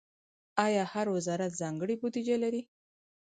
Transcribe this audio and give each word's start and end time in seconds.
آیا 0.65 0.83
هر 0.93 1.07
وزارت 1.15 1.51
ځانګړې 1.61 1.95
بودیجه 2.01 2.35
لري؟ 2.43 2.61